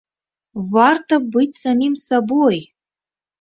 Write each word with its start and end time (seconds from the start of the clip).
Варта 0.75 1.19
быць 1.35 1.59
самім 1.65 1.93
сабой! 2.07 2.59